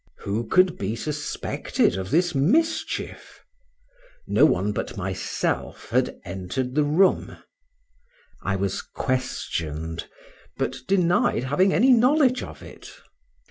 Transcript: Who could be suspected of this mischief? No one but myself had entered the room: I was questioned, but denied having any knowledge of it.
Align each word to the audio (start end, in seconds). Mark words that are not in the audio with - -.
Who 0.21 0.47
could 0.47 0.79
be 0.79 0.95
suspected 0.95 1.95
of 1.95 2.09
this 2.09 2.33
mischief? 2.33 3.43
No 4.25 4.47
one 4.47 4.71
but 4.71 4.97
myself 4.97 5.91
had 5.91 6.19
entered 6.25 6.73
the 6.73 6.83
room: 6.83 7.37
I 8.41 8.55
was 8.55 8.81
questioned, 8.81 10.09
but 10.57 10.77
denied 10.87 11.43
having 11.43 11.71
any 11.71 11.91
knowledge 11.93 12.41
of 12.41 12.63
it. 12.63 12.91